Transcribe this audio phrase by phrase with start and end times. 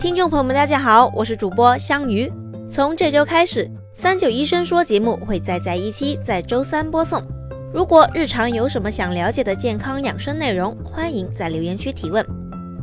[0.00, 2.32] 听众朋友们，大家好，我是主播香鱼。
[2.66, 7.22] 从这周开始，三九医生说节目会再在一期，在周三播送。
[7.70, 12.24] 如果日常有什么想了解的健康养生内容，欢迎在留言区提问。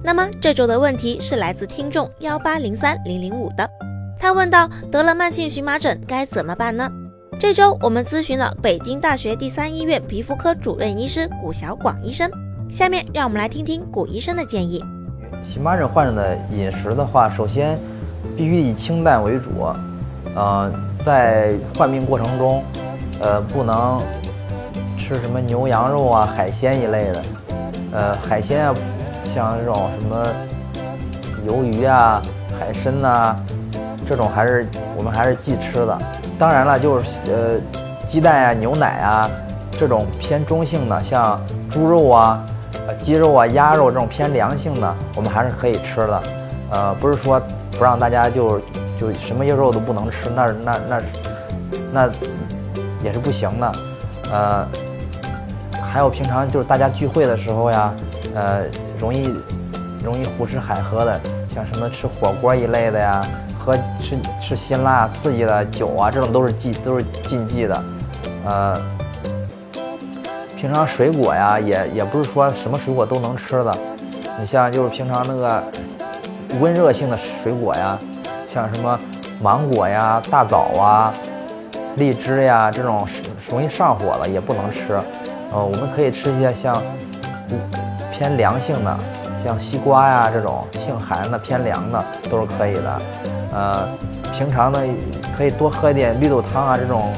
[0.04, 3.68] 那么这周的问题是来自听众幺八零三零零五的，
[4.20, 6.88] 他问到得了慢性荨麻疹该怎么办呢？
[7.40, 12.30] 这周我们咨询了北京大学第三医院皮肤科主任医师谷小广医生，
[12.70, 14.84] 下面让我们来听听谷医生的建议。
[15.44, 17.78] 荨麻疹患者的饮食的话，首先
[18.36, 19.68] 必须以清淡为主，
[20.36, 20.72] 呃，
[21.06, 22.64] 在患病过程中，
[23.20, 24.02] 呃，不能
[24.98, 27.22] 吃什么牛羊肉啊、海鲜一类的，
[27.92, 28.76] 呃，海鲜啊，
[29.34, 30.28] 像这种什么
[31.48, 32.22] 鱿鱼啊、
[32.60, 33.36] 海参呐，
[34.08, 35.98] 这种还是我们还是忌吃的。
[36.38, 37.60] 当然了，就是呃，
[38.08, 39.30] 鸡蛋啊、牛奶啊，
[39.72, 42.46] 这种偏中性的，像猪肉啊。
[42.96, 46.24] 鸡肉啊、鸭肉这种偏凉性的，我们还是可以吃的。
[46.70, 47.42] 呃，不是说
[47.78, 48.60] 不让大家就
[49.00, 51.02] 就什么肉都不能吃，那那那
[51.94, 52.10] 那
[53.04, 53.72] 也是不行的。
[54.32, 54.68] 呃，
[55.82, 57.94] 还有平常就是大家聚会的时候呀，
[58.36, 58.64] 呃，
[59.00, 59.34] 容易
[60.04, 61.20] 容易胡吃海喝的，
[61.56, 63.26] 像什么吃火锅一类的呀，
[63.58, 67.84] 喝吃吃辛辣刺激的酒啊，这种都是禁都是禁忌的。
[68.46, 68.82] 呃。
[70.58, 73.78] 平常水果呀，也也不是说什么水果都能吃的。
[74.40, 75.64] 你像就是平常那个
[76.60, 77.96] 温热性的水果呀，
[78.52, 79.00] 像什么
[79.40, 81.14] 芒果呀、大枣啊、
[81.98, 83.08] 荔枝呀这种
[83.48, 85.00] 容易上火的也不能吃。
[85.54, 86.82] 呃，我们可以吃一些像
[88.12, 88.98] 偏凉性的，
[89.46, 93.02] 像西瓜呀这种性寒的偏凉的都是可以的。
[93.54, 93.88] 呃，
[94.36, 94.80] 平常呢
[95.38, 97.14] 可以多喝一点绿豆汤啊这种。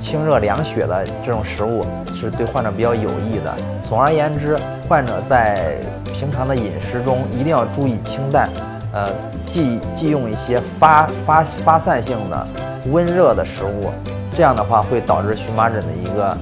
[0.00, 1.84] 清热凉血的这种食物
[2.16, 3.54] 是对患者比较有益的。
[3.88, 4.56] 总而言之，
[4.88, 5.76] 患者在
[6.14, 8.48] 平常的饮食中一定要注意清淡，
[8.92, 9.10] 呃，
[9.44, 12.46] 忌忌用一些发发发散性的
[12.90, 13.90] 温热的食物，
[14.36, 16.36] 这样的话会导致荨麻疹的一个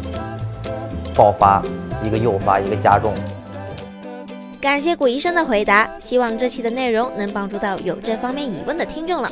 [1.14, 1.62] 爆发、
[2.02, 3.12] 一个诱发、一个加重。
[4.60, 9.30] 感谢古医生的回答，希望这期的内容能帮助到有这方面疑问的听众了。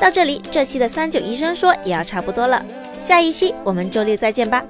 [0.00, 2.60] 到这里，这期的三九医生说也要差不多了。
[3.06, 4.64] 下一期我们周六再见吧。